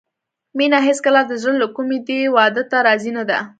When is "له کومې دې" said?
1.61-2.19